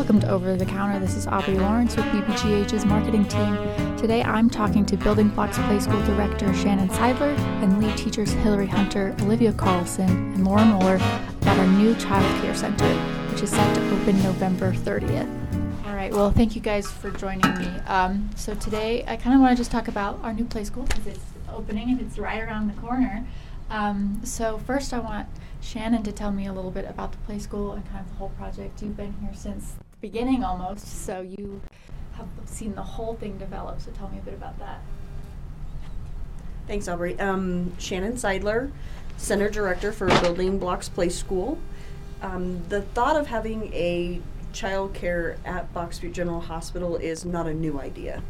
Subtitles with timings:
[0.00, 0.98] Welcome to Over the Counter.
[0.98, 3.56] This is Aubrey Lawrence with BBGH's marketing team.
[3.96, 8.66] Today I'm talking to Building Blocks Play School Director Shannon Seidler and lead teachers Hillary
[8.66, 10.96] Hunter, Alivia Carlson, and Laura Moller
[11.42, 12.88] about our new child care center,
[13.30, 15.28] which is set to open November 30th.
[15.86, 17.66] All right, well, thank you guys for joining me.
[17.86, 20.84] Um, so today I kind of want to just talk about our new play school
[20.84, 21.20] because it's
[21.54, 23.24] opening and it's right around the corner.
[23.70, 25.28] Um, so first I want
[25.60, 28.16] Shannon to tell me a little bit about the play school and kind of the
[28.16, 28.82] whole project.
[28.82, 31.60] You've been here since the beginning almost, so you
[32.12, 33.80] have seen the whole thing develop.
[33.80, 34.80] So tell me a bit about that.
[36.66, 37.18] Thanks, Aubrey.
[37.18, 38.70] Um, Shannon Seidler,
[39.16, 41.58] Center Director for Building Blocks Play School.
[42.22, 44.20] Um, the thought of having a
[44.52, 48.22] child care at Box Butte General Hospital is not a new idea.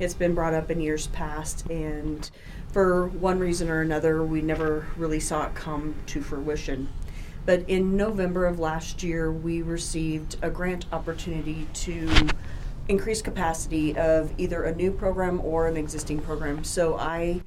[0.00, 2.30] It's been brought up in years past, and
[2.72, 6.88] for one reason or another, we never really saw it come to fruition.
[7.44, 12.28] But in November of last year, we received a grant opportunity to
[12.86, 16.62] increase capacity of either a new program or an existing program.
[16.62, 17.40] So I,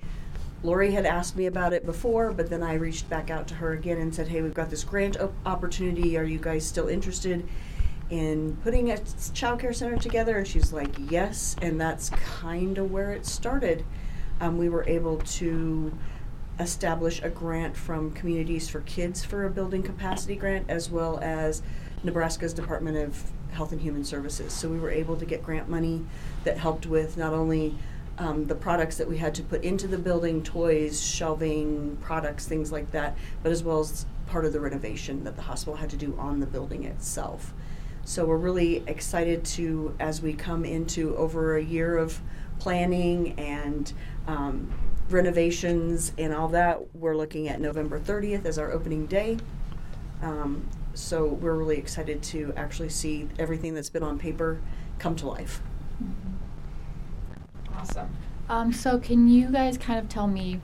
[0.62, 3.72] Lori had asked me about it before, but then I reached back out to her
[3.72, 6.18] again and said, "Hey, we've got this grant op- opportunity.
[6.18, 7.48] Are you guys still interested?"
[8.12, 9.00] In putting a
[9.34, 13.84] child care center together and she's like yes and that's kind of where it started.
[14.42, 15.98] Um, we were able to
[16.60, 21.64] establish a grant from communities for kids for a building capacity grant as well as
[22.04, 24.52] nebraska's department of health and human services.
[24.52, 26.04] So we were able to get grant money
[26.44, 27.76] that helped with not only
[28.18, 32.72] um, the products that we had to put into the building toys shelving products things
[32.72, 35.98] like that but as well as part of the renovation that the hospital had to
[35.98, 37.54] do on the building itself
[38.04, 42.20] so we're really excited to, as we come into over a year of
[42.60, 43.94] planning and
[44.28, 44.72] um,
[45.10, 49.38] renovations and all that, we're looking at November 30th as our opening day.
[50.22, 54.62] Um, so we're really excited to actually see everything that's been on paper
[55.00, 55.62] come to life.
[56.04, 57.78] Mm-hmm.
[57.78, 58.10] Awesome.
[58.50, 60.60] Um, so can you guys kind of tell me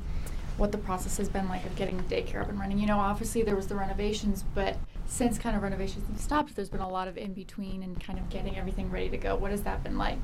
[0.57, 2.79] what the process has been like of getting daycare up and running?
[2.79, 6.69] You know, obviously there was the renovations, but since kind of renovations have stopped, there's
[6.69, 9.35] been a lot of in between and kind of getting everything ready to go.
[9.35, 10.19] What has that been like?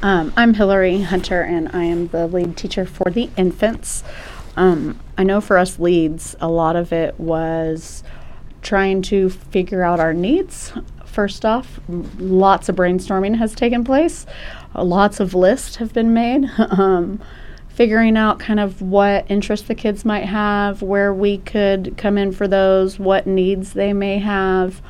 [0.00, 4.04] Um, I'm Hillary Hunter, and I am the lead teacher for the infants.
[4.56, 8.04] Um, I know for us leads, a lot of it was
[8.62, 10.72] trying to figure out our needs.
[11.04, 14.24] First off, lots of brainstorming has taken place.
[14.74, 16.48] Uh, lots of lists have been made.
[16.58, 17.20] um,
[17.78, 22.32] figuring out kind of what interests the kids might have, where we could come in
[22.32, 24.82] for those, what needs they may have,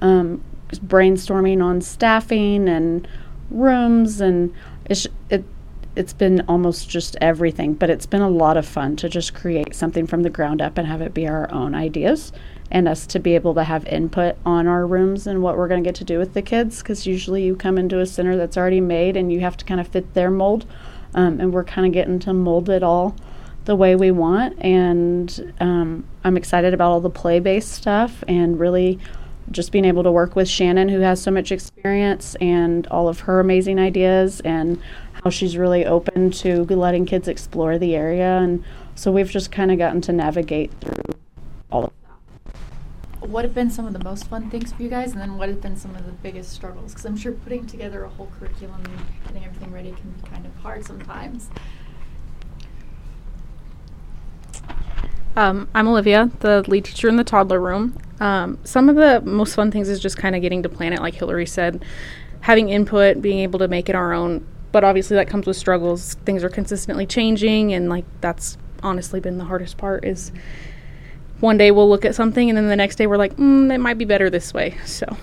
[0.00, 0.40] um,
[0.74, 3.08] brainstorming on staffing and
[3.50, 4.54] rooms, and
[4.84, 5.44] it's it.
[5.96, 9.74] It's been almost just everything, but it's been a lot of fun to just create
[9.74, 12.32] something from the ground up and have it be our own ideas
[12.70, 15.82] and us to be able to have input on our rooms and what we're going
[15.82, 18.58] to get to do with the kids because usually you come into a center that's
[18.58, 20.66] already made and you have to kind of fit their mold
[21.16, 23.16] um, and we're kind of getting to mold it all
[23.64, 24.56] the way we want.
[24.62, 28.98] And um, I'm excited about all the play based stuff and really
[29.50, 33.20] just being able to work with Shannon, who has so much experience, and all of
[33.20, 34.80] her amazing ideas, and
[35.24, 38.38] how she's really open to letting kids explore the area.
[38.38, 41.14] And so we've just kind of gotten to navigate through
[41.70, 42.05] all of.
[43.20, 45.48] What have been some of the most fun things for you guys, and then what
[45.48, 46.92] have been some of the biggest struggles?
[46.92, 50.46] Because I'm sure putting together a whole curriculum and getting everything ready can be kind
[50.46, 51.48] of hard sometimes.
[55.34, 57.98] Um, I'm Alivia, the lead teacher in the toddler room.
[58.20, 61.00] Um, some of the most fun things is just kind of getting to plan it,
[61.00, 61.84] like Hillary said,
[62.40, 64.46] having input, being able to make it our own.
[64.72, 66.14] But obviously, that comes with struggles.
[66.24, 70.04] Things are consistently changing, and like that's honestly been the hardest part.
[70.04, 70.32] Is
[71.40, 73.78] one day we'll look at something, and then the next day we're like, mm, it
[73.78, 74.76] might be better this way.
[74.84, 75.16] So.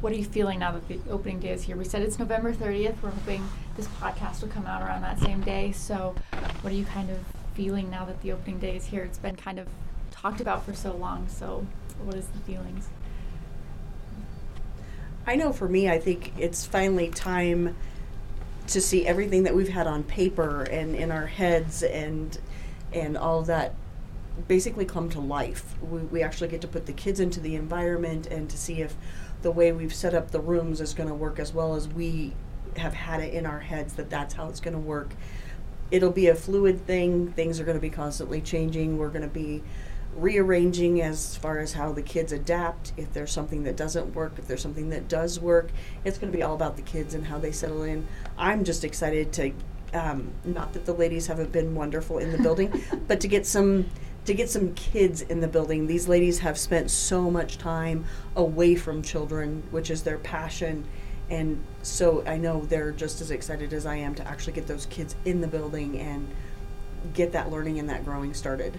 [0.00, 1.76] What are you feeling now that the opening day is here?
[1.76, 3.00] We said it's November 30th.
[3.02, 5.72] We're hoping this podcast will come out around that same day.
[5.72, 6.14] So,
[6.62, 7.18] what are you kind of
[7.54, 9.02] feeling now that the opening day is here?
[9.02, 9.68] It's been kind of
[10.10, 11.28] talked about for so long.
[11.28, 11.66] So,
[12.02, 12.88] what is the feelings?
[15.26, 17.76] I know for me, I think it's finally time
[18.68, 22.38] to see everything that we've had on paper and in our heads and
[22.92, 23.74] and all that
[24.48, 25.74] basically come to life.
[25.82, 28.94] We, we actually get to put the kids into the environment and to see if
[29.42, 32.34] the way we've set up the rooms is going to work as well as we
[32.76, 35.14] have had it in our heads that that's how it's going to work
[35.90, 37.32] it'll be a fluid thing.
[37.32, 38.98] Things are going to be constantly changing.
[38.98, 39.62] We're going to be
[40.16, 42.92] rearranging as far as how the kids adapt.
[42.96, 45.70] If there's something that doesn't work, if there's something that does work,
[46.04, 48.06] it's going to be all about the kids and how they settle in.
[48.38, 49.52] I'm just excited to
[49.94, 53.86] Um, not that the ladies haven't been wonderful in the building, but to get some
[54.26, 55.86] to get some kids in the building.
[55.86, 60.84] These ladies have spent so much time away from children, which is their passion.
[61.30, 64.86] And so I know they're just as excited as I am to actually get those
[64.86, 66.28] kids in the building and
[67.14, 68.76] get that learning and that growing started.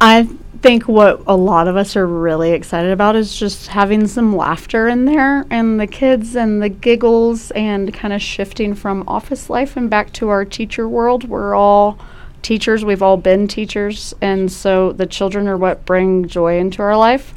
[0.00, 0.24] I
[0.60, 4.88] think what a lot of us are really excited about is just having some laughter
[4.88, 9.76] in there and the kids and the giggles and kind of shifting from office life
[9.76, 11.28] and back to our teacher world.
[11.28, 11.98] We're all
[12.42, 16.96] teachers, we've all been teachers, and so the children are what bring joy into our
[16.96, 17.34] life.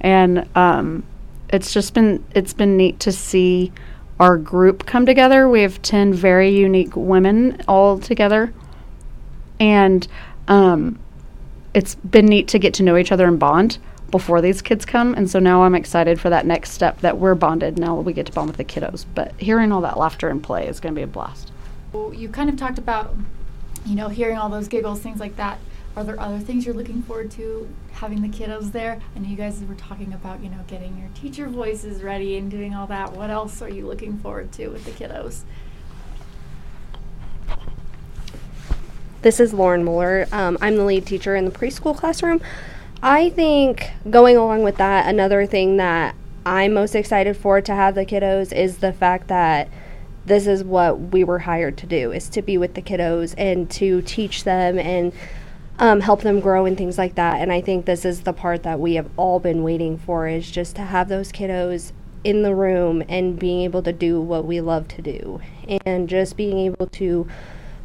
[0.00, 1.04] And um,
[1.48, 3.72] it's just been it's been neat to see
[4.22, 5.48] our group come together.
[5.48, 8.52] We have 10 very unique women all together.
[9.58, 10.06] And
[10.46, 10.98] um,
[11.74, 13.78] it's been neat to get to know each other and bond
[14.12, 15.14] before these kids come.
[15.14, 17.78] And so now I'm excited for that next step that we're bonded.
[17.78, 19.04] Now we get to bond with the kiddos.
[19.12, 21.50] But hearing all that laughter and play is going to be a blast.
[22.12, 23.16] You kind of talked about,
[23.84, 25.58] you know, hearing all those giggles, things like that.
[25.94, 29.00] Are there other things you're looking forward to having the kiddos there?
[29.14, 32.50] I know you guys were talking about, you know, getting your teacher voices ready and
[32.50, 33.12] doing all that.
[33.12, 35.42] What else are you looking forward to with the kiddos?
[39.20, 40.26] This is Lauren Moller.
[40.32, 42.40] Um, I'm the lead teacher in the preschool classroom.
[43.02, 46.14] I think going along with that, another thing that
[46.46, 49.68] I'm most excited for to have the kiddos is the fact that
[50.24, 53.70] this is what we were hired to do is to be with the kiddos and
[53.70, 55.12] to teach them and
[55.78, 57.40] um, help them grow and things like that.
[57.40, 60.50] And i think this is the part that we have all been waiting for is
[60.50, 61.92] just to have those kiddos
[62.24, 65.40] in the room and being able to do what we love to do.
[65.84, 67.26] And just being able to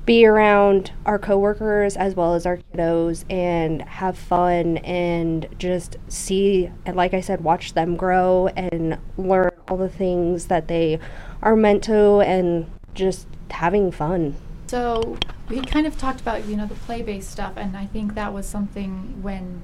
[0.08, 6.72] be around our coworkers as well as our kiddos and have fun and just see
[6.86, 10.98] and like I said watch them grow and learn all the things that they
[11.42, 14.36] are meant to and just having fun.
[14.68, 15.18] So
[15.50, 18.46] we kind of talked about you know the play-based stuff, and I think that was
[18.46, 19.62] something when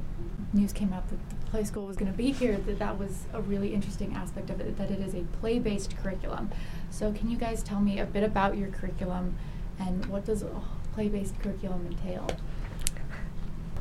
[0.53, 3.25] news came out that the play school was going to be here that that was
[3.33, 6.51] a really interesting aspect of it that it is a play-based curriculum.
[6.89, 9.35] So can you guys tell me a bit about your curriculum?
[9.79, 10.49] And what does a
[10.93, 12.27] play-based curriculum entail?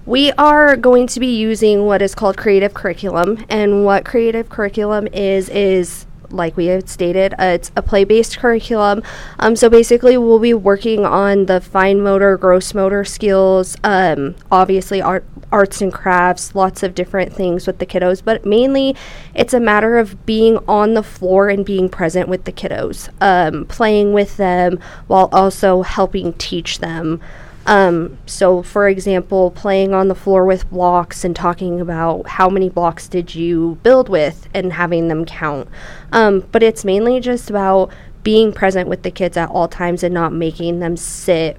[0.04, 5.06] We are going to be using what is called creative curriculum, and what creative curriculum
[5.08, 9.02] is is like we had stated, uh, it's a play based curriculum.
[9.38, 15.00] Um, so basically, we'll be working on the fine motor, gross motor skills, um, obviously,
[15.00, 18.96] art, arts and crafts, lots of different things with the kiddos, but mainly
[19.34, 23.66] it's a matter of being on the floor and being present with the kiddos, um,
[23.66, 27.20] playing with them while also helping teach them.
[27.66, 32.68] Um, so, for example, playing on the floor with blocks and talking about how many
[32.68, 35.68] blocks did you build with and having them count.
[36.10, 37.92] Um, but it's mainly just about
[38.24, 41.56] being present with the kids at all times and not making them sit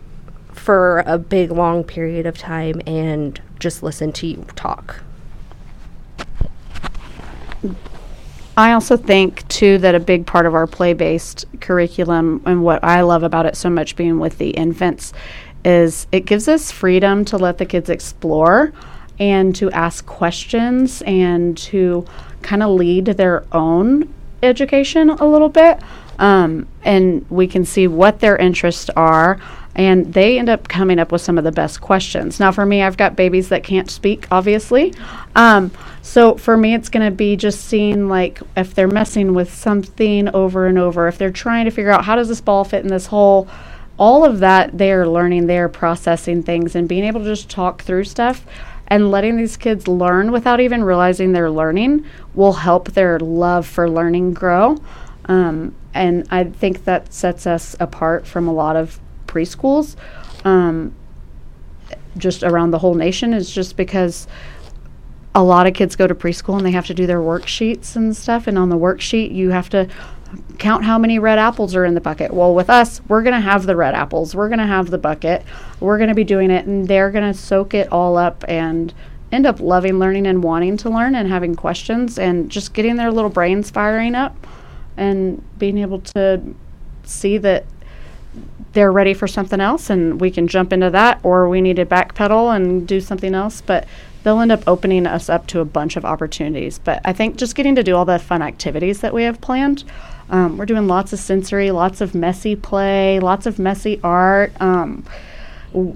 [0.51, 5.03] for a big long period of time and just listen to you talk.
[8.55, 13.01] I also think too that a big part of our play-based curriculum and what I
[13.01, 15.11] love about it so much being with the infants
[15.65, 18.73] is it gives us freedom to let the kids explore
[19.19, 22.05] and to ask questions and to
[22.41, 25.79] kind of lead their own education a little bit.
[26.19, 29.39] Um, and we can see what their interests are.
[29.75, 32.39] And they end up coming up with some of the best questions.
[32.39, 34.93] Now, for me, I've got babies that can't speak, obviously.
[35.35, 35.71] Um,
[36.03, 40.29] so for me, it's going to be just seeing like if they're messing with something
[40.29, 42.89] over and over, if they're trying to figure out how does this ball fit in
[42.89, 43.47] this hole
[43.97, 47.49] all of that they are learning, they are processing things and being able to just
[47.49, 48.45] talk through stuff
[48.87, 53.89] and letting these kids learn without even realizing they're learning will help their love for
[53.89, 54.77] learning grow.
[55.25, 59.95] Um, and I think that sets us apart from a lot of preschools
[60.45, 60.93] um,
[62.17, 64.27] just around the whole nation is just because
[65.35, 68.15] a lot of kids go to preschool and they have to do their worksheets and
[68.15, 69.87] stuff and on the worksheet you have to
[70.57, 72.33] count how many red apples are in the bucket.
[72.33, 74.35] Well, with us, we're going to have the red apples.
[74.35, 75.43] We're going to have the bucket.
[75.79, 78.93] We're going to be doing it, and they're going to soak it all up and
[79.31, 83.11] end up loving learning and wanting to learn and having questions and just getting their
[83.11, 84.47] little brains firing up
[84.95, 86.41] and being able to
[87.03, 87.65] see that
[88.73, 91.85] they're ready for something else and we can jump into that or we need to
[91.85, 93.59] backpedal and do something else.
[93.61, 93.87] But
[94.23, 96.79] they'll end up opening us up to a bunch of opportunities.
[96.79, 99.83] But I think just getting to do all the fun activities that we have planned
[100.33, 104.51] um, we're doing lots of sensory, lots of messy play, lots of messy art.
[104.59, 105.05] Um,
[105.71, 105.95] w-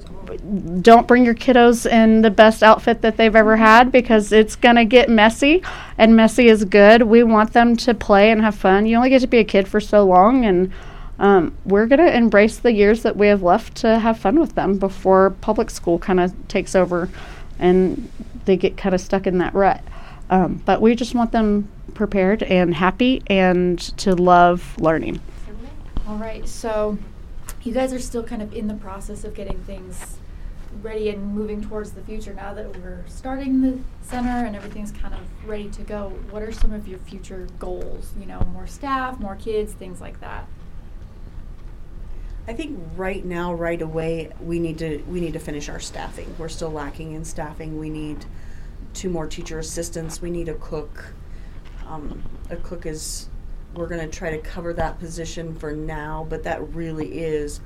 [0.80, 4.76] don't bring your kiddos in the best outfit that they've ever had because it's going
[4.76, 5.64] to get messy,
[5.98, 7.02] and messy is good.
[7.02, 8.86] We want them to play and have fun.
[8.86, 10.72] You only get to be a kid for so long, and
[11.18, 14.54] um, we're going to embrace the years that we have left to have fun with
[14.54, 17.10] them before public school kind of takes over
[17.58, 18.12] and
[18.46, 19.82] they get kind of stuck in that rut.
[20.30, 25.20] Um, but we just want them prepared and happy and to love learning.
[26.08, 26.98] All right, so
[27.64, 30.18] you guys are still kind of in the process of getting things
[30.82, 35.14] ready and moving towards the future now that we're starting the center and everything's kind
[35.14, 36.10] of ready to go.
[36.30, 38.14] What are some of your future goals?
[38.20, 40.48] You know, more staff, more kids, things like that.
[42.48, 46.34] I think right now, right away, we need to we need to finish our staffing.
[46.38, 47.78] We're still lacking in staffing.
[47.78, 48.26] We need
[48.94, 50.22] two more teacher assistants.
[50.22, 51.14] We need a cook.
[51.88, 53.30] Um, a cook is
[53.74, 57.62] we're going to try to cover that position for now, but that really is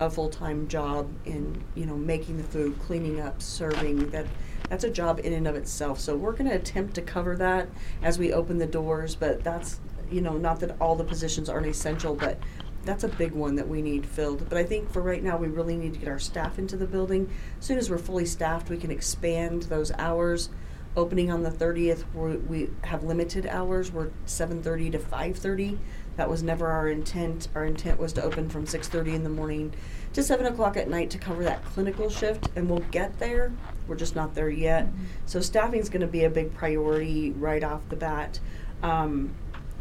[0.00, 4.10] a full time job in you know making the food, cleaning up, serving.
[4.10, 4.26] That
[4.68, 6.00] that's a job in and of itself.
[6.00, 7.68] So we're going to attempt to cover that
[8.02, 9.14] as we open the doors.
[9.14, 12.38] But that's you know not that all the positions aren't essential, but
[12.84, 14.48] that's a big one that we need filled.
[14.48, 16.86] But I think for right now, we really need to get our staff into the
[16.86, 17.30] building.
[17.58, 20.50] As soon as we're fully staffed, we can expand those hours.
[20.96, 23.90] Opening on the 30th, we we have limited hours.
[23.90, 25.78] We're 7:30 to 5:30.
[26.16, 27.48] That was never our intent.
[27.54, 29.72] Our intent was to open from 6:30 in the morning
[30.12, 33.50] to 7 o'clock at night to cover that clinical shift, and we'll get there.
[33.88, 34.86] We're just not there yet.
[35.26, 38.38] So staffing is going to be a big priority right off the bat.
[38.84, 39.34] Um,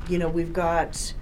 [0.10, 1.14] you know, we've got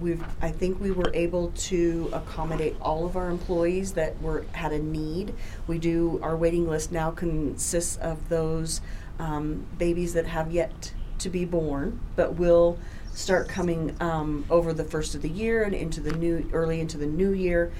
[0.00, 4.72] we've I think we were able to accommodate all of our employees that were had
[4.72, 5.34] a need.
[5.66, 8.80] We do our waiting list now consists of those
[9.18, 12.78] um, babies that have yet to be born, but will
[13.12, 16.98] start coming um, over the first of the year and into the new early into
[16.98, 17.72] the new year.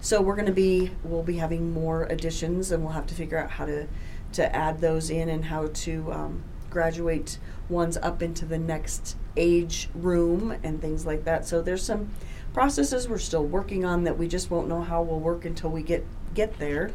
[0.00, 3.38] So we're going to be we'll be having more additions, and we'll have to figure
[3.38, 3.86] out how to
[4.32, 7.38] to add those in and how to um, graduate
[7.68, 11.46] ones up into the next age room and things like that.
[11.46, 12.10] So there's some
[12.52, 15.82] processes we're still working on that we just won't know how will work until we
[15.82, 16.92] get get there.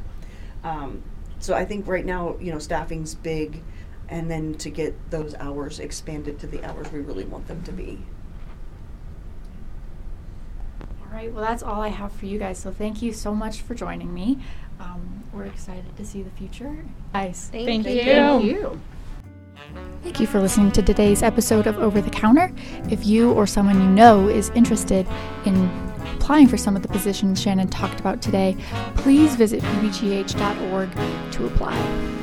[0.63, 1.03] Um,
[1.39, 3.63] so I think right now, you know, staffing's big,
[4.12, 7.72] and then to get those hours expanded to the hours we really want them to
[7.72, 8.00] be.
[11.01, 12.60] All right, well, that's all I have for you guys.
[12.60, 14.38] So thank you so much for joining me.
[14.80, 16.86] Um, we're excited to see the future.
[17.13, 18.03] Guys, Thank, you.
[18.03, 18.82] Thank you.
[20.03, 22.51] Thank you for listening to today's episode of Over the Counter.
[22.89, 25.08] If you or someone you know is interested
[25.46, 25.65] in
[26.15, 28.58] applying for some of the positions Shannon talked about today,
[28.96, 30.91] please visit bbgh.org
[31.32, 32.21] to apply.